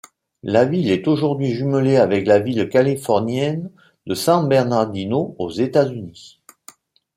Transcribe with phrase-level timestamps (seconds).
[0.41, 3.69] La ville est aujourd'hui jumelée avec la ville californienne
[4.07, 6.41] de San Bernardino aux États-Unis.